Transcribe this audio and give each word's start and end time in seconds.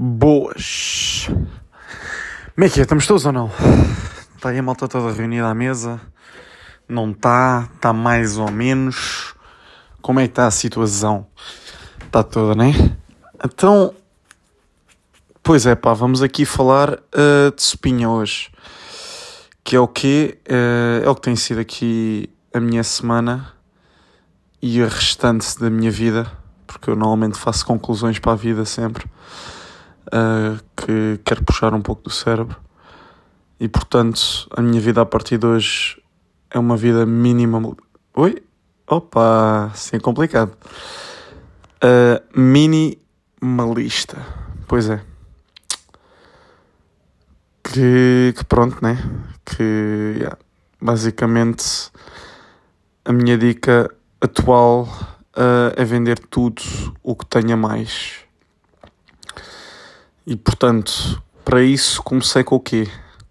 Boas! 0.00 1.26
Como 2.54 2.64
é 2.64 2.68
que 2.68 2.78
é? 2.78 2.82
Estamos 2.84 3.04
todos 3.04 3.26
ou 3.26 3.32
não? 3.32 3.50
Está 4.36 4.50
aí 4.50 4.58
a 4.58 4.62
malta 4.62 4.86
toda 4.86 5.12
reunida 5.12 5.48
à 5.48 5.52
mesa? 5.52 6.00
Não 6.88 7.10
está? 7.10 7.68
Está 7.74 7.92
mais 7.92 8.38
ou 8.38 8.48
menos? 8.48 9.34
Como 10.00 10.20
é 10.20 10.28
que 10.28 10.30
está 10.30 10.46
a 10.46 10.52
situação? 10.52 11.26
Está 12.06 12.22
toda, 12.22 12.54
né? 12.54 12.96
Então, 13.44 13.92
pois 15.42 15.66
é 15.66 15.74
pá, 15.74 15.94
vamos 15.94 16.22
aqui 16.22 16.44
falar 16.44 16.94
uh, 16.94 17.52
de 17.52 17.60
sopinha 17.60 18.08
hoje. 18.08 18.52
Que 19.64 19.74
é 19.74 19.80
o 19.80 19.88
quê? 19.88 20.38
Uh, 20.48 21.04
é 21.04 21.10
o 21.10 21.14
que 21.16 21.22
tem 21.22 21.34
sido 21.34 21.58
aqui 21.58 22.30
a 22.54 22.60
minha 22.60 22.84
semana 22.84 23.52
e 24.62 24.80
a 24.80 24.86
restante 24.86 25.58
da 25.58 25.68
minha 25.68 25.90
vida, 25.90 26.30
porque 26.68 26.88
eu 26.88 26.94
normalmente 26.94 27.36
faço 27.36 27.66
conclusões 27.66 28.20
para 28.20 28.30
a 28.30 28.36
vida 28.36 28.64
sempre 28.64 29.04
uh, 30.08 30.58
que 30.76 31.20
quero 31.24 31.44
puxar 31.44 31.74
um 31.74 31.80
pouco 31.80 32.02
do 32.02 32.10
cérebro. 32.10 32.56
E 33.60 33.68
portanto, 33.68 34.48
a 34.56 34.62
minha 34.62 34.80
vida 34.80 35.00
a 35.00 35.06
partir 35.06 35.38
de 35.38 35.46
hoje 35.46 36.00
é 36.50 36.58
uma 36.58 36.76
vida 36.76 37.04
mínima. 37.04 37.76
Oi? 38.14 38.42
Opa, 38.86 39.70
assim 39.72 39.96
é 39.96 40.00
complicado. 40.00 40.56
Uh, 41.82 42.38
minimalista. 42.38 44.16
Pois 44.66 44.88
é. 44.88 45.00
Que, 47.62 48.32
que 48.36 48.44
pronto, 48.44 48.78
né? 48.82 48.96
Que 49.44 50.14
yeah, 50.16 50.38
basicamente 50.80 51.90
a 53.04 53.12
minha 53.12 53.36
dica 53.36 53.90
atual 54.20 54.88
uh, 55.36 55.72
é 55.76 55.84
vender 55.84 56.18
tudo 56.18 56.62
o 57.02 57.14
que 57.14 57.26
tenha 57.26 57.56
mais 57.56 58.27
e 60.28 60.36
portanto, 60.36 61.22
para 61.42 61.62
isso 61.62 62.02
comecei 62.02 62.44
com 62.44 62.56
o 62.56 62.60
quê? 62.60 62.86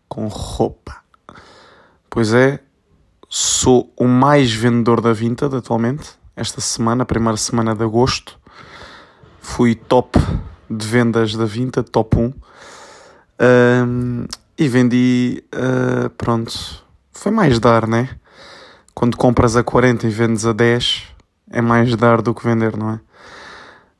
Com 0.10 0.26
roupa. 0.28 0.98
Pois 2.10 2.34
é, 2.34 2.60
sou 3.30 3.94
o 3.96 4.08
mais 4.08 4.52
vendedor 4.52 5.00
da 5.00 5.14
Vinted 5.14 5.56
atualmente. 5.56 6.10
Esta 6.36 6.60
semana, 6.60 7.06
primeira 7.06 7.38
semana 7.38 7.76
de 7.76 7.84
agosto, 7.84 8.40
fui 9.40 9.76
top 9.76 10.18
de 10.68 10.88
vendas 10.88 11.36
da 11.36 11.46
Vinted, 11.46 11.88
top 11.92 12.18
1. 12.18 12.34
Um, 13.40 14.26
e 14.58 14.68
vendi, 14.68 15.44
uh, 15.54 16.10
pronto, 16.10 16.84
foi 17.12 17.32
mais 17.32 17.60
dar, 17.60 17.86
né? 17.86 18.10
Quando 18.96 19.18
compras 19.18 19.56
a 19.56 19.64
40 19.64 20.08
e 20.08 20.10
vendes 20.10 20.48
a 20.48 20.52
10, 20.52 21.04
é 21.52 21.62
mais 21.62 21.96
dar 21.96 22.24
do 22.24 22.34
que 22.34 22.44
vender, 22.44 22.76
não 22.76 22.90
é? 22.90 23.00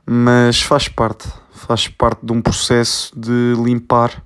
Mas 0.04 0.60
faz 0.64 0.88
parte 0.88 1.30
faz 1.58 1.88
parte 1.88 2.26
de 2.26 2.32
um 2.32 2.42
processo 2.42 3.12
de 3.20 3.54
limpar 3.62 4.24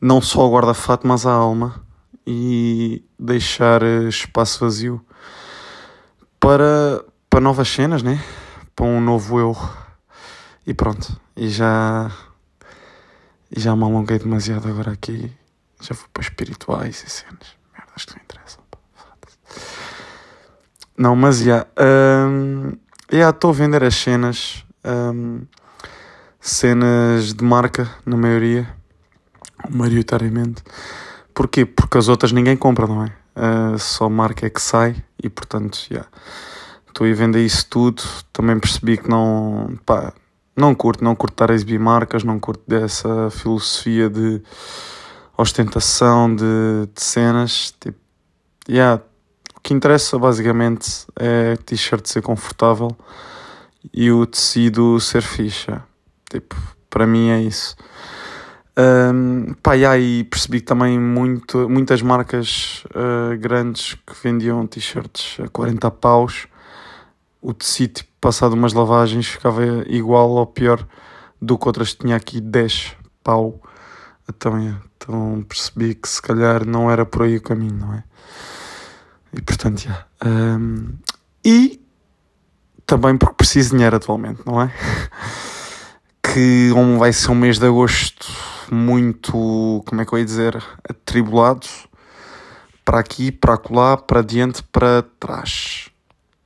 não 0.00 0.20
só 0.20 0.46
o 0.46 0.52
guarda-fato, 0.52 1.06
mas 1.06 1.24
a 1.24 1.32
alma 1.32 1.82
e 2.26 3.02
deixar 3.18 3.82
eh, 3.82 4.08
espaço 4.08 4.60
vazio 4.60 5.04
para, 6.38 7.02
para 7.30 7.40
novas 7.40 7.68
cenas, 7.68 8.02
né? 8.02 8.22
Para 8.76 8.86
um 8.86 9.00
novo 9.00 9.38
eu. 9.38 9.56
E 10.66 10.74
pronto. 10.74 11.18
E 11.34 11.48
já. 11.48 12.10
E 13.50 13.60
já 13.60 13.74
me 13.74 13.84
alonguei 13.84 14.18
demasiado 14.18 14.68
agora 14.68 14.92
aqui. 14.92 15.32
Já 15.80 15.94
fui 15.94 16.08
para 16.12 16.22
espirituais 16.22 17.02
e 17.06 17.10
cenas. 17.10 17.56
Merdas 17.72 18.04
que 18.04 18.14
não 18.14 18.22
interessam. 18.22 18.64
Não, 20.96 21.16
mas 21.16 21.38
já. 21.38 21.66
Um, 21.78 22.72
já 23.10 23.30
estou 23.30 23.50
a 23.50 23.54
vender 23.54 23.82
as 23.82 23.94
cenas. 23.94 24.64
Um, 24.84 25.46
cenas 26.44 27.32
de 27.32 27.42
marca, 27.42 27.90
na 28.04 28.18
maioria, 28.18 28.68
maioritariamente. 29.70 30.62
Porquê? 31.32 31.64
Porque 31.64 31.96
as 31.96 32.06
outras 32.06 32.32
ninguém 32.32 32.54
compra, 32.54 32.86
não 32.86 33.02
é? 33.02 33.12
Uh, 33.34 33.78
só 33.78 34.10
marca 34.10 34.46
é 34.46 34.50
que 34.50 34.60
sai 34.60 34.94
e, 35.22 35.30
portanto, 35.30 35.78
já. 35.88 35.96
Yeah. 35.96 36.10
Estou 36.86 37.06
a 37.06 37.14
vender 37.14 37.42
isso 37.44 37.66
tudo. 37.70 38.02
Também 38.30 38.60
percebi 38.60 38.98
que 38.98 39.08
não. 39.08 39.76
pá, 39.86 40.12
não 40.54 40.74
curto, 40.74 41.02
não 41.02 41.16
curto 41.16 41.32
estar 41.32 41.50
a 41.50 41.54
exibir 41.54 41.80
marcas, 41.80 42.22
não 42.22 42.38
curto 42.38 42.62
dessa 42.68 43.30
filosofia 43.30 44.10
de 44.10 44.42
ostentação 45.38 46.32
de, 46.36 46.44
de 46.94 47.02
cenas. 47.02 47.74
Tipo, 47.80 47.98
yeah, 48.68 49.02
o 49.56 49.60
que 49.60 49.72
interessa 49.72 50.18
basicamente 50.18 51.06
é 51.16 51.56
t-shirt 51.56 52.06
ser 52.06 52.20
confortável 52.20 52.94
e 53.92 54.12
o 54.12 54.26
tecido 54.26 55.00
ser 55.00 55.22
ficha. 55.22 55.82
Tipo, 56.34 56.56
para 56.90 57.06
mim 57.06 57.28
é 57.28 57.40
isso. 57.40 57.76
Um, 58.76 59.54
pá, 59.62 59.76
e 59.76 59.86
aí 59.86 60.24
percebi 60.24 60.60
também 60.60 60.98
muito, 60.98 61.68
muitas 61.68 62.02
marcas 62.02 62.84
uh, 62.86 63.38
grandes 63.38 63.94
que 63.94 64.14
vendiam 64.20 64.66
t-shirts 64.66 65.38
a 65.38 65.48
40 65.48 65.88
paus. 65.92 66.48
O 67.40 67.54
tecido, 67.54 67.94
tipo, 67.94 68.10
passado 68.20 68.54
umas 68.54 68.72
lavagens, 68.72 69.28
ficava 69.28 69.62
igual 69.86 70.30
ou 70.30 70.44
pior 70.44 70.84
do 71.40 71.56
que 71.56 71.68
outras 71.68 71.94
tinha 71.94 72.16
aqui 72.16 72.40
10 72.40 72.96
pau. 73.22 73.62
Então, 74.28 74.58
é, 74.58 74.74
então 74.96 75.44
percebi 75.48 75.94
que 75.94 76.08
se 76.08 76.20
calhar 76.20 76.66
não 76.66 76.90
era 76.90 77.06
por 77.06 77.22
aí 77.22 77.36
o 77.36 77.42
caminho, 77.42 77.76
não 77.76 77.94
é? 77.94 78.02
E 79.32 79.40
portanto, 79.40 79.82
já. 79.82 80.04
Um, 80.26 80.94
e 81.44 81.80
também 82.84 83.16
porque 83.16 83.36
preciso 83.36 83.70
de 83.70 83.76
dinheiro 83.76 83.94
atualmente, 83.94 84.42
não 84.44 84.60
é? 84.60 84.72
que 86.34 86.72
vai 86.98 87.12
ser 87.12 87.30
um 87.30 87.36
mês 87.36 87.60
de 87.60 87.66
agosto 87.66 88.26
muito, 88.68 89.84
como 89.86 90.00
é 90.00 90.04
que 90.04 90.12
eu 90.12 90.18
ia 90.18 90.24
dizer, 90.24 90.60
atribulado 90.82 91.68
para 92.84 92.98
aqui, 92.98 93.30
para 93.30 93.54
acolá, 93.54 93.96
para 93.96 94.20
diante, 94.20 94.60
para 94.64 95.04
trás. 95.20 95.90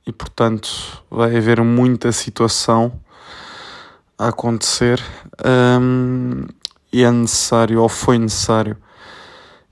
E 0.05 0.11
portanto 0.11 0.69
vai 1.09 1.35
haver 1.35 1.63
muita 1.63 2.11
situação 2.11 3.01
a 4.15 4.27
acontecer 4.27 5.03
um, 5.43 6.45
e 6.93 7.03
é 7.03 7.09
necessário, 7.09 7.81
ou 7.81 7.89
foi 7.89 8.19
necessário, 8.19 8.77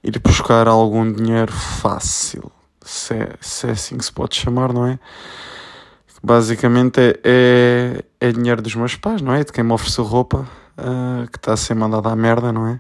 ir 0.04 0.18
buscar 0.18 0.68
algum 0.68 1.14
dinheiro 1.14 1.54
fácil, 1.54 2.52
se 2.82 3.14
é, 3.14 3.36
se 3.40 3.68
é 3.68 3.72
assim 3.72 4.00
que 4.00 4.06
se 4.06 4.12
pode 4.12 4.36
chamar, 4.36 4.74
não 4.74 4.88
é? 4.88 4.98
Basicamente 6.24 7.00
é, 7.00 7.20
é, 7.24 8.04
é, 8.20 8.32
dinheiro 8.32 8.62
dos 8.62 8.76
meus 8.76 8.96
pais, 8.96 9.22
não 9.22 9.34
é? 9.34 9.44
De 9.44 9.52
quem 9.52 9.64
me 9.64 9.72
ofereceu 9.72 10.04
roupa, 10.04 10.48
uh, 10.78 11.30
que 11.32 11.38
está 11.38 11.54
a 11.54 11.58
ser 11.58 11.76
mandada 11.76 12.10
à 12.10 12.16
merda, 12.16 12.52
não 12.52 12.68
é? 12.68 12.80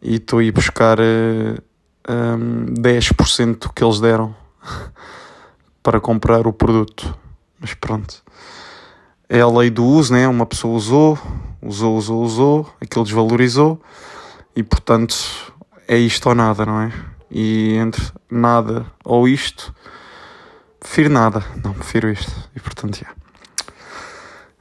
E 0.00 0.16
estou 0.16 0.38
a 0.38 0.44
ir 0.44 0.50
buscar 0.50 0.98
uh, 0.98 1.62
um, 2.08 2.74
10% 2.74 3.58
do 3.58 3.72
que 3.72 3.84
eles 3.84 4.00
deram 4.00 4.34
para 5.82 6.00
comprar 6.00 6.46
o 6.46 6.52
produto. 6.52 7.14
Mas 7.60 7.74
pronto. 7.74 8.22
É 9.28 9.40
a 9.40 9.48
lei 9.48 9.70
do 9.70 9.84
uso, 9.84 10.12
né? 10.12 10.26
Uma 10.26 10.46
pessoa 10.46 10.74
usou, 10.74 11.18
usou, 11.62 11.96
usou, 11.96 12.22
usou, 12.22 12.74
aquilo 12.80 13.04
desvalorizou 13.04 13.80
e 14.54 14.62
portanto 14.62 15.14
é 15.86 15.96
isto 15.96 16.28
ou 16.28 16.34
nada, 16.34 16.66
não 16.66 16.80
é? 16.80 16.92
E 17.30 17.74
entre 17.76 18.02
nada 18.30 18.86
ou 19.04 19.26
isto 19.28 19.74
Prefiro 20.82 21.10
nada. 21.10 21.44
Não, 21.62 21.72
prefiro 21.72 22.10
isto. 22.10 22.32
E 22.54 22.60
portanto, 22.60 22.98
já. 22.98 23.14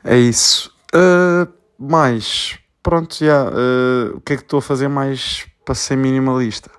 É 0.03 0.15
isso. 0.15 0.71
Uh, 0.93 1.51
mais. 1.77 2.59
Pronto, 2.83 3.17
já. 3.19 3.45
Uh, 3.45 4.17
o 4.17 4.21
que 4.21 4.33
é 4.33 4.37
que 4.37 4.43
estou 4.43 4.59
a 4.59 4.61
fazer 4.61 4.87
mais 4.87 5.47
para 5.65 5.73
ser 5.73 5.95
minimalista? 5.95 6.69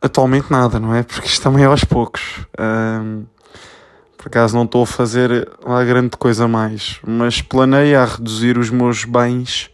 Atualmente 0.00 0.50
nada, 0.50 0.80
não 0.80 0.94
é? 0.94 1.02
Porque 1.02 1.28
isto 1.28 1.42
também 1.42 1.64
é 1.64 1.66
aos 1.66 1.84
poucos. 1.84 2.38
Uh, 2.58 3.26
por 4.16 4.28
acaso 4.28 4.56
não 4.56 4.64
estou 4.64 4.84
a 4.84 4.86
fazer 4.86 5.46
uma 5.62 5.84
grande 5.84 6.16
coisa 6.16 6.48
mais. 6.48 6.98
Mas 7.06 7.42
planei 7.42 7.94
a 7.94 8.06
reduzir 8.06 8.56
os 8.56 8.70
meus 8.70 9.04
bens. 9.04 9.70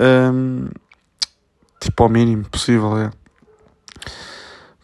Um, 0.00 0.68
tipo 1.80 2.02
ao 2.02 2.08
mínimo 2.08 2.44
possível, 2.48 2.98
é. 2.98 3.10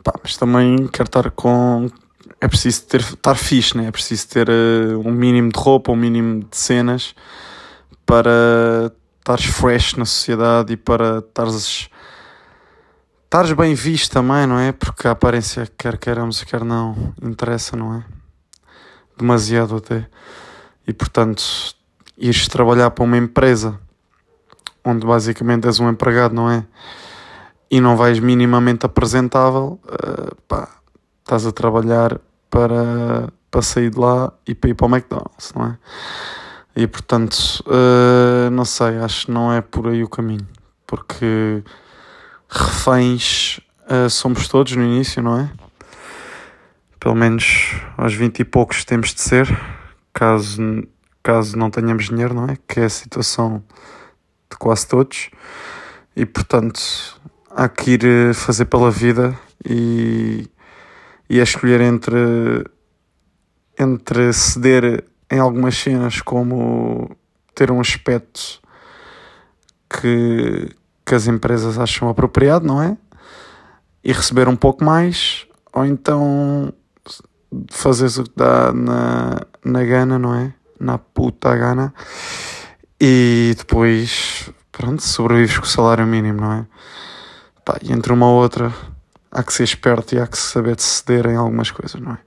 Pá, 0.05 0.15
mas 0.23 0.37
também 0.37 0.87
quero 0.87 1.09
estar 1.09 1.31
com 1.33 1.91
é 2.41 2.49
preciso 2.49 2.87
ter, 2.87 3.00
estar 3.00 3.35
fixe, 3.35 3.77
né? 3.77 3.87
é 3.87 3.91
preciso 3.91 4.29
ter 4.29 4.49
uh, 4.49 4.99
um 5.00 5.12
mínimo 5.12 5.50
de 5.50 5.59
roupa, 5.59 5.93
um 5.93 5.97
mínimo 5.97 6.44
de 6.44 6.56
cenas 6.56 7.15
para 8.05 8.93
estares 9.19 9.47
fresh 9.47 9.94
na 9.94 10.05
sociedade 10.05 10.73
e 10.73 10.77
para 10.77 11.19
estares, 11.19 11.88
bem 13.56 13.75
visto 13.75 14.12
também, 14.12 14.47
não 14.47 14.59
é? 14.59 14.71
Porque 14.71 15.09
a 15.09 15.11
aparência, 15.11 15.67
quer 15.77 15.99
queiramos, 15.99 16.44
quer 16.44 16.65
não, 16.65 17.12
interessa, 17.23 17.77
não 17.77 17.94
é? 17.94 18.05
Demasiado 19.19 19.77
até. 19.77 20.06
E 20.87 20.93
portanto, 20.93 21.43
ires 22.17 22.47
trabalhar 22.47 22.91
para 22.91 23.05
uma 23.05 23.17
empresa 23.17 23.81
onde 24.85 25.05
basicamente 25.05 25.67
és 25.67 25.81
um 25.81 25.91
empregado, 25.91 26.33
não 26.33 26.49
é? 26.49 26.65
E 27.69 27.81
não 27.81 27.97
vais 27.97 28.21
minimamente 28.21 28.87
apresentável, 28.87 29.81
uh, 29.85 30.37
pá, 30.47 30.69
estás 31.25 31.44
a 31.44 31.50
trabalhar 31.50 32.21
para, 32.51 33.33
para 33.51 33.63
sair 33.63 33.91
de 33.91 33.99
lá 33.99 34.33
e 34.47 34.55
para 34.55 34.71
ir 34.71 34.75
para 34.75 34.87
o 34.87 34.91
McDonald's, 34.91 35.53
não 35.55 35.67
é? 35.67 35.79
E 36.77 36.87
portanto, 36.87 37.65
uh, 37.67 38.51
não 38.51 38.65
sei, 38.65 38.99
acho 38.99 39.27
que 39.27 39.33
não 39.33 39.53
é 39.53 39.63
por 39.63 39.89
aí 39.89 40.05
o 40.05 40.09
caminho. 40.09 40.47
Porque 40.87 41.65
reféns 42.49 43.61
uh, 43.91 44.11
somos 44.11 44.47
todos 44.47 44.77
no 44.77 44.83
início, 44.83 45.23
não 45.23 45.41
é? 45.41 45.51
Pelo 47.01 47.15
menos 47.15 47.73
aos 47.97 48.13
20 48.13 48.41
e 48.41 48.45
poucos 48.45 48.85
temos 48.85 49.15
de 49.15 49.21
ser, 49.23 49.49
caso, 50.13 50.61
caso 51.23 51.57
não 51.57 51.71
tenhamos 51.71 52.07
dinheiro, 52.07 52.35
não 52.35 52.45
é? 52.45 52.57
Que 52.69 52.81
é 52.81 52.85
a 52.85 52.91
situação 52.91 53.65
de 54.51 54.57
quase 54.59 54.87
todos. 54.87 55.31
E 56.15 56.27
portanto, 56.27 56.81
há 57.51 57.69
que 57.69 57.93
ir 57.93 58.05
eh, 58.05 58.33
fazer 58.35 58.67
pela 58.67 58.91
vida 58.91 59.39
e, 59.65 60.49
e 61.28 61.40
a 61.40 61.43
escolher 61.43 61.81
entre, 61.81 62.64
entre 63.78 64.32
ceder 64.32 65.05
em 65.31 65.38
algumas 65.38 65.76
cenas, 65.76 66.20
como 66.20 67.11
ter 67.55 67.70
um 67.70 67.81
aspecto 67.81 68.61
que, 69.88 70.70
que 71.05 71.14
as 71.14 71.26
empresas 71.26 71.78
acham 71.78 72.08
apropriado, 72.08 72.67
não 72.67 72.81
é? 72.81 72.96
E 74.05 74.12
receber 74.12 74.49
um 74.49 74.56
pouco 74.56 74.84
mais, 74.84 75.46
ou 75.73 75.84
então 75.84 76.73
fazeres 77.70 78.19
o 78.19 78.25
que 78.25 78.32
dá 78.37 78.73
na, 78.73 79.40
na 79.64 79.84
gana, 79.84 80.19
não 80.19 80.34
é? 80.34 80.55
Na 80.78 80.99
puta 80.99 81.56
gana, 81.56 81.93
e 83.00 83.55
depois 83.56 84.50
pronto, 84.70 85.02
sobrevives 85.02 85.58
com 85.58 85.64
o 85.64 85.69
salário 85.69 86.06
mínimo, 86.06 86.40
não 86.40 86.52
é? 86.52 86.67
Pá, 87.64 87.78
e 87.82 87.93
entre 87.93 88.12
uma 88.12 88.26
ou 88.26 88.40
outra 88.40 88.73
há 89.37 89.43
que 89.43 89.53
ser 89.53 89.65
esperto 89.65 90.15
e 90.15 90.21
há 90.21 90.27
que 90.27 90.38
saber 90.38 90.81
ceder 90.81 91.27
em 91.27 91.37
algumas 91.37 91.71
coisas, 91.71 92.00
não 92.00 92.12
é? 92.12 92.19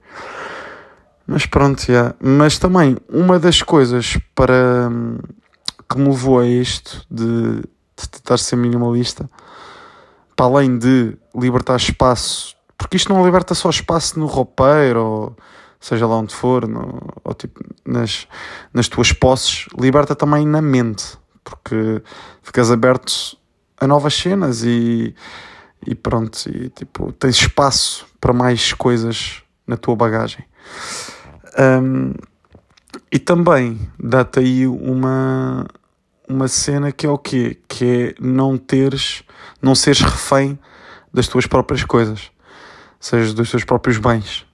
Mas 1.26 1.46
pronto, 1.46 1.88
yeah. 1.88 2.14
mas 2.20 2.58
também 2.58 2.96
uma 3.08 3.38
das 3.38 3.62
coisas 3.62 4.18
para 4.34 4.88
que 5.88 5.98
me 5.98 6.08
levou 6.08 6.40
a 6.40 6.46
isto 6.46 7.04
de, 7.10 7.60
de 7.96 8.08
tentar 8.08 8.38
ser 8.38 8.56
minimalista, 8.56 9.28
para 10.36 10.46
além 10.46 10.78
de 10.78 11.16
libertar 11.34 11.76
espaço, 11.76 12.54
porque 12.78 12.96
isto 12.96 13.12
não 13.12 13.24
liberta 13.24 13.54
só 13.54 13.70
espaço 13.70 14.18
no 14.18 14.26
roupeiro 14.26 15.00
ou 15.00 15.36
seja 15.80 16.06
lá 16.06 16.16
onde 16.16 16.34
for, 16.34 16.66
no, 16.68 17.00
ou 17.24 17.34
tipo 17.34 17.60
nas, 17.84 18.26
nas 18.72 18.88
tuas 18.88 19.12
posses, 19.12 19.66
liberta 19.78 20.14
também 20.14 20.46
na 20.46 20.62
mente 20.62 21.18
porque 21.44 22.02
ficas 22.42 22.70
aberto 22.70 23.36
a 23.80 23.86
novas 23.86 24.14
cenas 24.14 24.62
e, 24.62 25.14
e 25.86 25.94
pronto, 25.94 26.38
e 26.48 26.68
tipo, 26.70 27.12
tens 27.12 27.36
espaço 27.36 28.06
para 28.20 28.32
mais 28.32 28.72
coisas 28.72 29.42
na 29.66 29.76
tua 29.76 29.96
bagagem. 29.96 30.44
Um, 31.58 32.12
e 33.10 33.18
também 33.18 33.90
dá-te 33.98 34.40
aí 34.40 34.66
uma, 34.66 35.66
uma 36.28 36.48
cena 36.48 36.92
que 36.92 37.06
é 37.06 37.10
o 37.10 37.18
quê? 37.18 37.58
Que 37.68 37.84
é 37.84 38.14
não 38.20 38.56
teres, 38.56 39.22
não 39.60 39.74
seres 39.74 40.00
refém 40.00 40.58
das 41.12 41.26
tuas 41.28 41.46
próprias 41.46 41.84
coisas, 41.84 42.30
seja 42.98 43.32
dos 43.32 43.50
teus 43.50 43.64
próprios 43.64 43.98
bens. 43.98 44.46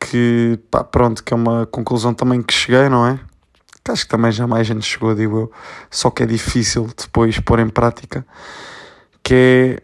Que, 0.00 0.58
pá, 0.70 0.84
pronto, 0.84 1.24
que 1.24 1.34
é 1.34 1.36
uma 1.36 1.66
conclusão 1.66 2.14
também 2.14 2.40
que 2.40 2.54
cheguei, 2.54 2.88
não 2.88 3.04
é? 3.04 3.18
acho 3.92 4.04
que 4.04 4.10
também 4.10 4.30
já 4.30 4.46
mais 4.46 4.66
gente 4.66 4.84
chegou, 4.84 5.14
digo 5.14 5.38
eu, 5.38 5.52
só 5.90 6.10
que 6.10 6.22
é 6.22 6.26
difícil 6.26 6.88
depois 6.96 7.38
pôr 7.40 7.58
em 7.60 7.68
prática, 7.68 8.26
que 9.22 9.34
é 9.34 9.82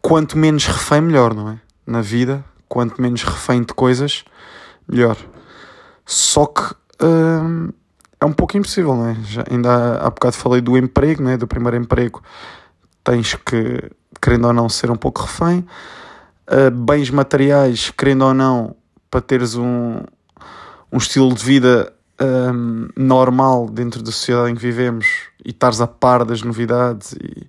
quanto 0.00 0.36
menos 0.38 0.66
refém, 0.66 1.00
melhor, 1.00 1.34
não 1.34 1.48
é? 1.50 1.60
Na 1.86 2.00
vida, 2.00 2.44
quanto 2.68 3.00
menos 3.00 3.22
refém 3.22 3.62
de 3.62 3.74
coisas, 3.74 4.24
melhor. 4.88 5.16
Só 6.06 6.46
que 6.46 6.74
hum, 7.02 7.70
é 8.20 8.24
um 8.24 8.32
pouco 8.32 8.56
impossível, 8.56 8.94
não 8.94 9.08
é? 9.08 9.16
Já, 9.24 9.44
ainda 9.50 9.70
há, 9.70 10.06
há 10.06 10.10
bocado 10.10 10.36
falei 10.36 10.60
do 10.60 10.76
emprego, 10.76 11.22
não 11.22 11.30
é? 11.30 11.36
Do 11.36 11.46
primeiro 11.46 11.76
emprego, 11.76 12.22
tens 13.02 13.34
que, 13.34 13.90
querendo 14.20 14.46
ou 14.46 14.52
não, 14.52 14.68
ser 14.68 14.90
um 14.90 14.96
pouco 14.96 15.22
refém. 15.22 15.66
Uh, 16.48 16.70
bens 16.70 17.10
materiais, 17.10 17.90
querendo 17.90 18.24
ou 18.24 18.34
não, 18.34 18.74
para 19.10 19.20
teres 19.20 19.54
um, 19.54 20.02
um 20.92 20.98
estilo 20.98 21.34
de 21.34 21.44
vida 21.44 21.92
um, 22.20 22.88
normal 22.96 23.68
dentro 23.68 24.02
da 24.02 24.12
sociedade 24.12 24.50
em 24.50 24.54
que 24.54 24.60
vivemos 24.60 25.06
e 25.44 25.50
estares 25.50 25.80
a 25.80 25.86
par 25.86 26.24
das 26.24 26.42
novidades 26.42 27.12
e, 27.12 27.48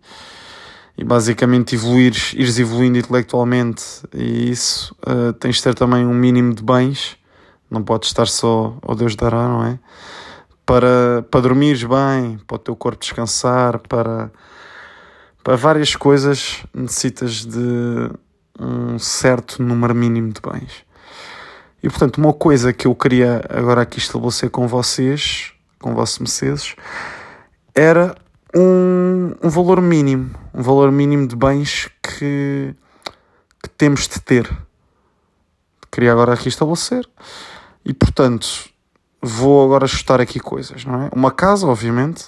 e 0.98 1.04
basicamente 1.04 1.76
evoluires, 1.76 2.34
ires 2.34 2.60
evoluindo 2.60 2.98
intelectualmente 2.98 3.84
e 4.14 4.52
isso 4.52 4.96
uh, 5.08 5.34
tens 5.34 5.58
de 5.58 5.64
ter 5.64 5.74
também 5.74 6.06
um 6.06 6.14
mínimo 6.14 6.54
de 6.54 6.64
bens, 6.64 7.18
não 7.70 7.84
podes 7.84 8.10
estar 8.10 8.28
só 8.28 8.78
ao 8.82 8.96
Deus 8.96 9.16
dará, 9.16 9.48
não 9.48 9.66
é? 9.66 9.80
Para, 10.66 11.26
para 11.30 11.42
dormires 11.42 11.84
bem, 11.84 12.40
para 12.46 12.56
o 12.56 12.60
teu 12.60 12.76
corpo 12.76 13.00
descansar, 13.00 13.80
para, 13.80 14.32
para 15.44 15.56
várias 15.56 15.96
coisas 15.96 16.64
necessitas 16.74 17.46
de 17.46 18.12
um 18.60 19.00
certo 19.00 19.62
número 19.62 19.96
mínimo 19.96 20.32
de 20.32 20.42
bens. 20.42 20.86
E 21.82 21.90
portanto, 21.90 22.18
uma 22.20 22.32
coisa 22.32 22.72
que 22.72 22.86
eu 22.86 22.94
queria 22.94 23.42
agora 23.50 23.82
aqui 23.82 23.98
estabelecer 23.98 24.50
com 24.50 24.68
vocês, 24.68 25.52
com 25.80 25.96
vossos 25.96 26.20
Mercedes, 26.20 26.76
era 27.74 28.16
um, 28.56 29.34
um 29.42 29.50
valor 29.50 29.82
mínimo, 29.82 30.32
um 30.54 30.62
valor 30.62 30.92
mínimo 30.92 31.28
de 31.28 31.36
bens 31.36 31.90
que, 32.02 32.76
que 33.62 33.70
temos 33.78 34.08
de 34.08 34.20
ter. 34.20 34.50
Queria 35.92 36.12
agora 36.12 36.34
aqui 36.34 36.48
estabelecer. 36.48 37.08
E 37.84 37.94
portanto, 37.94 38.70
vou 39.22 39.66
agora 39.66 39.86
ajustar 39.86 40.22
aqui 40.22 40.40
coisas, 40.40 40.86
não 40.86 41.04
é? 41.04 41.10
Uma 41.14 41.32
casa, 41.32 41.68
obviamente. 41.68 42.26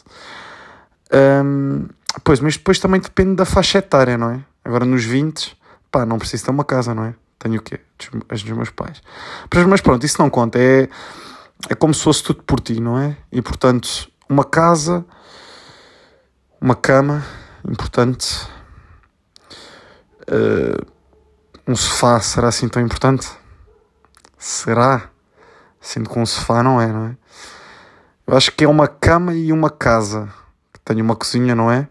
Um, 1.14 1.88
pois, 2.24 2.40
mas 2.40 2.58
depois 2.58 2.80
também 2.80 3.00
depende 3.00 3.36
da 3.36 3.46
faixa 3.46 3.78
etária, 3.78 4.18
não 4.18 4.32
é? 4.32 4.46
Agora 4.66 4.86
nos 4.86 5.04
20, 5.04 5.56
pá, 5.92 6.06
não 6.06 6.18
preciso 6.18 6.46
ter 6.46 6.52
uma 6.52 6.64
casa, 6.64 6.94
não 6.94 7.06
é? 7.06 7.16
Tenho 7.38 7.60
o 7.60 7.62
quê? 7.62 7.80
As 8.30 8.42
dos 8.42 8.56
meus 8.56 8.70
pais. 8.70 9.02
Mas 9.68 9.82
pronto, 9.82 10.06
isso 10.06 10.22
não 10.22 10.30
conta. 10.30 10.58
É, 10.58 10.88
é 11.70 11.76
como 11.76 11.94
se 11.94 12.04
fosse 12.04 12.24
tudo 12.24 12.42
por 12.44 12.60
ti, 12.60 12.80
não 12.80 12.98
é? 12.98 13.18
E 13.32 13.42
portanto, 13.42 14.10
uma 14.30 14.44
casa, 14.44 15.06
uma 16.64 16.76
cama, 16.76 17.22
importante. 17.70 18.48
Uh, 20.22 20.82
um 21.68 21.76
sofá 21.76 22.22
será 22.22 22.48
assim 22.48 22.70
tão 22.70 22.82
importante? 22.82 23.30
Será? 24.38 25.10
Sendo 25.82 26.10
que 26.10 26.18
um 26.18 26.26
sofá 26.26 26.64
não 26.64 26.80
é, 26.80 26.88
não 26.88 27.08
é? 27.08 27.18
Eu 28.26 28.38
acho 28.38 28.50
que 28.54 28.64
é 28.64 28.68
uma 28.68 28.88
cama 28.88 29.34
e 29.34 29.52
uma 29.52 29.70
casa. 29.70 30.30
Tenho 30.86 31.04
uma 31.04 31.18
cozinha, 31.18 31.54
não 31.54 31.70
é? 31.70 31.86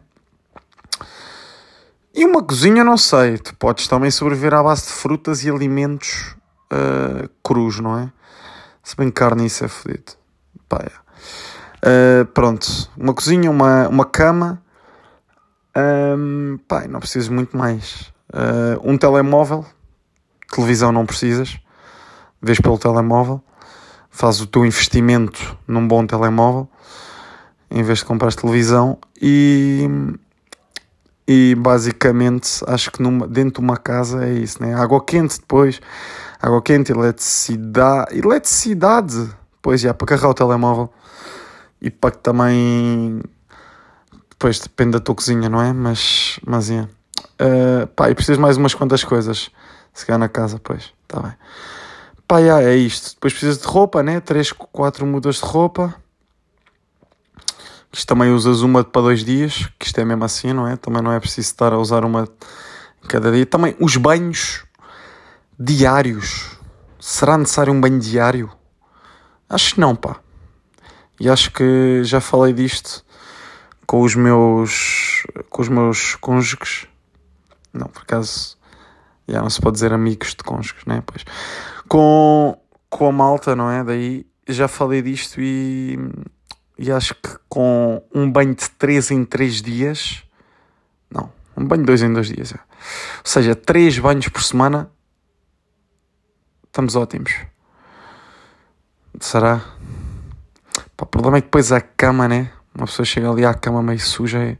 E 2.14 2.24
uma 2.24 2.42
cozinha, 2.42 2.82
não 2.82 2.96
sei, 2.96 3.36
tu 3.36 3.54
podes 3.56 3.86
também 3.86 4.10
sobreviver 4.10 4.54
à 4.54 4.62
base 4.62 4.84
de 4.84 4.92
frutas 4.92 5.44
e 5.44 5.50
alimentos 5.50 6.34
uh, 6.72 7.28
crus, 7.44 7.78
não 7.78 7.98
é? 7.98 8.10
Se 8.82 8.96
bem 8.96 9.10
carne 9.10 9.44
isso 9.44 9.66
é 9.66 9.68
fodido. 9.68 10.12
Pá, 10.66 10.78
é. 10.82 12.22
uh, 12.22 12.24
pronto, 12.26 12.66
uma 12.96 13.12
cozinha, 13.12 13.50
uma, 13.50 13.86
uma 13.88 14.06
cama, 14.06 14.61
um, 15.76 16.58
pá, 16.68 16.86
não 16.88 17.00
precisas 17.00 17.28
muito 17.28 17.56
mais. 17.56 18.12
Uh, 18.32 18.80
um 18.82 18.96
telemóvel, 18.96 19.64
televisão 20.50 20.92
não 20.92 21.06
precisas, 21.06 21.58
vês 22.40 22.60
pelo 22.60 22.78
telemóvel, 22.78 23.42
faz 24.10 24.40
o 24.40 24.46
teu 24.46 24.64
investimento 24.64 25.56
num 25.66 25.86
bom 25.86 26.06
telemóvel, 26.06 26.68
em 27.70 27.82
vez 27.82 27.98
de 27.98 28.04
comprar 28.04 28.32
televisão. 28.34 28.98
E 29.20 29.88
e 31.26 31.54
basicamente 31.54 32.62
acho 32.66 32.90
que 32.90 33.00
numa, 33.00 33.26
dentro 33.28 33.54
de 33.54 33.60
uma 33.60 33.76
casa 33.76 34.26
é 34.26 34.32
isso, 34.32 34.62
né? 34.62 34.74
Água 34.74 35.02
quente 35.02 35.38
depois, 35.38 35.80
água 36.40 36.60
quente, 36.60 36.90
eletricidade, 36.90 38.18
eletricidade, 38.18 39.30
depois 39.52 39.80
já 39.80 39.94
para 39.94 40.06
carregar 40.08 40.30
o 40.30 40.34
telemóvel. 40.34 40.92
E 41.80 41.90
para 41.90 42.10
que 42.10 42.18
também 42.18 43.22
depende 44.50 44.92
da 44.92 45.00
tua 45.00 45.14
cozinha, 45.14 45.48
não 45.48 45.60
é? 45.60 45.72
Mas, 45.72 46.38
mas 46.46 46.70
é. 46.70 46.82
Uh, 46.82 47.86
pá, 47.94 48.10
e 48.10 48.14
precisas 48.14 48.38
mais 48.38 48.56
umas 48.56 48.74
quantas 48.74 49.04
coisas 49.04 49.50
se 49.92 50.06
calhar 50.06 50.18
na 50.18 50.28
casa, 50.28 50.58
pois, 50.62 50.92
tá 51.06 51.20
bem. 51.20 51.32
Pá, 52.26 52.40
já, 52.42 52.62
é 52.62 52.74
isto. 52.76 53.14
Depois 53.14 53.32
precisas 53.32 53.58
de 53.58 53.66
roupa, 53.66 54.02
né? 54.02 54.20
3, 54.20 54.52
4 54.52 55.06
mudas 55.06 55.36
de 55.36 55.42
roupa 55.42 55.94
isto 57.92 58.06
também 58.06 58.32
usas 58.32 58.62
uma 58.62 58.82
para 58.82 59.02
dois 59.02 59.22
dias, 59.22 59.68
que 59.78 59.84
isto 59.84 60.00
é 60.00 60.04
mesmo 60.04 60.24
assim, 60.24 60.54
não 60.54 60.66
é? 60.66 60.76
Também 60.76 61.02
não 61.02 61.12
é 61.12 61.20
preciso 61.20 61.46
estar 61.46 61.74
a 61.74 61.78
usar 61.78 62.06
uma 62.06 62.26
cada 63.06 63.30
dia. 63.30 63.44
Também 63.44 63.76
os 63.78 63.98
banhos 63.98 64.64
diários. 65.58 66.56
Será 66.98 67.36
necessário 67.36 67.70
um 67.70 67.78
banho 67.78 67.98
diário? 67.98 68.50
Acho 69.46 69.74
que 69.74 69.80
não, 69.80 69.94
pá. 69.94 70.16
E 71.20 71.28
acho 71.28 71.50
que 71.52 72.02
já 72.02 72.18
falei 72.18 72.54
disto 72.54 73.04
com 73.92 74.00
os 74.00 74.14
meus 74.14 75.26
com 75.50 75.60
os 75.60 75.68
meus 75.68 76.14
cônjuges. 76.14 76.86
Não, 77.74 77.88
por 77.88 78.00
acaso, 78.00 78.56
já 79.28 79.42
não 79.42 79.50
se 79.50 79.60
pode 79.60 79.74
dizer 79.74 79.92
amigos 79.92 80.30
de 80.30 80.42
cônjuges, 80.42 80.82
né? 80.86 81.02
Pois. 81.04 81.22
Com, 81.86 82.58
com 82.88 83.06
a 83.06 83.12
malta, 83.12 83.54
não 83.54 83.70
é? 83.70 83.84
Daí 83.84 84.26
já 84.48 84.66
falei 84.66 85.02
disto 85.02 85.42
e 85.42 85.98
e 86.78 86.90
acho 86.90 87.14
que 87.16 87.36
com 87.50 88.02
um 88.14 88.32
banho 88.32 88.54
de 88.54 88.70
3 88.70 89.10
em 89.10 89.24
3 89.26 89.60
dias, 89.60 90.24
não, 91.10 91.30
um 91.54 91.66
banho 91.66 91.82
de 91.82 91.86
2 91.88 92.02
em 92.02 92.12
2 92.14 92.28
dias, 92.28 92.54
é. 92.54 92.56
ou 92.56 93.26
seja, 93.26 93.54
3 93.54 93.98
banhos 93.98 94.26
por 94.28 94.42
semana, 94.42 94.90
estamos 96.66 96.96
ótimos. 96.96 97.34
Será? 99.20 99.58
Pá, 100.96 101.04
o 101.04 101.06
problema 101.06 101.36
é 101.36 101.40
que 101.42 101.48
depois 101.48 101.70
a 101.70 101.80
cama, 101.82 102.26
né? 102.26 102.50
Uma 102.74 102.86
pessoa 102.86 103.04
chega 103.04 103.30
ali 103.30 103.44
à 103.44 103.54
cama 103.54 103.82
meio 103.82 104.00
suja, 104.00 104.38
é, 104.38 104.56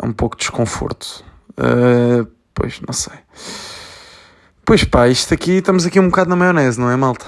é 0.00 0.06
um 0.06 0.12
pouco 0.12 0.36
desconforto. 0.36 1.24
Uh, 1.52 2.26
pois, 2.54 2.80
não 2.80 2.92
sei. 2.92 3.18
Pois 4.64 4.84
pá, 4.84 5.08
isto 5.08 5.34
aqui, 5.34 5.52
estamos 5.52 5.84
aqui 5.84 5.98
um 5.98 6.08
bocado 6.08 6.30
na 6.30 6.36
maionese, 6.36 6.78
não 6.80 6.90
é, 6.90 6.96
malta? 6.96 7.26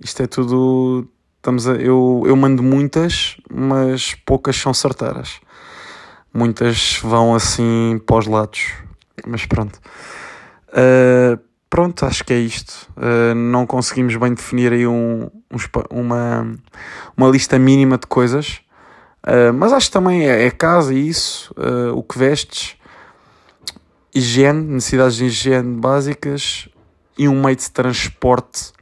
Isto 0.00 0.22
é 0.22 0.26
tudo. 0.26 1.08
Estamos 1.36 1.66
a, 1.68 1.74
eu, 1.74 2.22
eu 2.26 2.36
mando 2.36 2.62
muitas, 2.62 3.36
mas 3.50 4.14
poucas 4.26 4.56
são 4.56 4.74
certeiras. 4.74 5.40
Muitas 6.34 6.98
vão 7.02 7.34
assim 7.34 8.00
para 8.04 8.16
os 8.16 8.26
lados. 8.26 8.72
Mas 9.26 9.46
pronto. 9.46 9.80
Uh, 10.68 11.38
pronto, 11.70 12.04
acho 12.04 12.24
que 12.24 12.32
é 12.32 12.38
isto. 12.38 12.88
Uh, 12.96 13.34
não 13.34 13.66
conseguimos 13.66 14.14
bem 14.16 14.34
definir 14.34 14.72
aí 14.72 14.86
um, 14.86 15.30
um, 15.50 16.00
uma, 16.00 16.54
uma 17.16 17.28
lista 17.28 17.58
mínima 17.58 17.96
de 17.96 18.06
coisas. 18.06 18.60
Uh, 19.26 19.52
mas 19.52 19.72
acho 19.72 19.86
que 19.86 19.92
também 19.92 20.28
é, 20.28 20.46
é 20.46 20.50
casa 20.50 20.94
e 20.94 21.08
isso, 21.08 21.52
o 21.94 22.02
que 22.02 22.18
vestes, 22.18 22.76
higiene, 24.14 24.62
necessidades 24.74 25.16
de 25.16 25.26
higiene 25.26 25.78
básicas 25.78 26.68
e 27.18 27.28
um 27.28 27.42
meio 27.42 27.56
de 27.56 27.70
transporte 27.70 28.72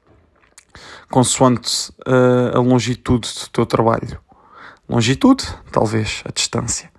consoante 1.11 1.93
uh, 2.07 2.57
a 2.57 2.61
longitude 2.61 3.29
do 3.29 3.49
teu 3.51 3.67
trabalho. 3.67 4.21
Longitude, 4.89 5.45
talvez, 5.71 6.23
a 6.25 6.33
distância. 6.33 6.91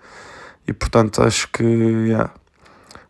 E 0.68 0.74
portanto 0.74 1.22
acho 1.22 1.48
que 1.50 1.64
yeah, 1.64 2.34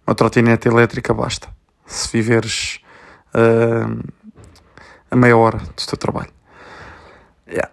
uma 0.05 0.15
trotinete 0.15 0.67
elétrica 0.67 1.13
basta. 1.13 1.47
Se 1.85 2.09
viveres 2.11 2.79
uh, 3.33 4.03
a 5.09 5.15
meia 5.15 5.37
hora 5.37 5.57
do 5.57 5.85
teu 5.87 5.97
trabalho. 5.97 6.31
Yeah. 7.47 7.71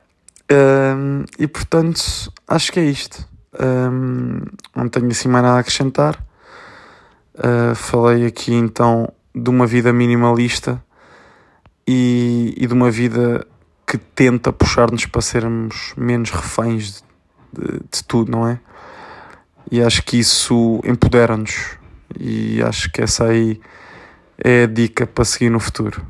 Uh, 0.53 1.25
e 1.39 1.47
portanto 1.47 2.33
acho 2.47 2.71
que 2.73 2.81
é 2.81 2.85
isto. 2.85 3.27
não 4.75 4.89
tenho 4.89 5.09
assim 5.09 5.29
mais 5.29 5.45
nada 5.45 5.57
a 5.57 5.61
acrescentar. 5.61 6.23
falei 7.75 8.27
aqui 8.27 8.53
então 8.53 9.13
de 9.35 9.49
uma 9.49 9.67
vida 9.67 9.93
minimalista 9.93 10.83
e, 11.87 12.55
e 12.57 12.67
de 12.67 12.73
uma 12.73 12.91
vida 12.91 13.47
que 13.87 13.99
tenta 13.99 14.53
puxar-nos 14.53 15.07
para 15.07 15.21
sermos 15.21 15.93
menos 15.97 16.31
reféns 16.31 17.05
de, 17.53 17.63
de, 17.63 17.79
de, 17.91 18.05
tudo, 18.05 18.31
não 18.31 18.49
é? 18.49 18.59
E 19.71 19.83
acho 19.83 20.03
que 20.03 20.19
isso 20.19 20.81
empodera-nos 20.85 21.77
e 22.19 22.63
acho 22.63 22.91
que 22.91 23.03
essa 23.03 23.27
aí 23.27 23.61
é 24.39 24.65
a 24.65 24.67
dica 24.67 25.07
para 25.07 25.25
seguir 25.25 25.51
no 25.51 25.61
futuro. 25.61 26.03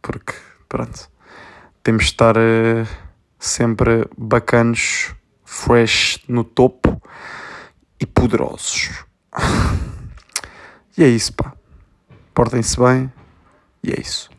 Porque, 0.00 0.34
pronto, 0.68 1.08
temos 1.82 2.04
de 2.04 2.10
estar 2.10 2.36
uh, 2.36 2.86
sempre 3.42 4.08
bacanos, 4.16 5.12
fresh 5.44 6.20
no 6.28 6.44
topo 6.44 7.02
e 7.98 8.06
poderosos. 8.06 9.04
e 10.96 11.02
é 11.02 11.08
isso, 11.08 11.32
pá. 11.32 11.52
Portem-se 12.32 12.78
bem 12.78 13.12
e 13.82 13.90
é 13.90 14.00
isso. 14.00 14.30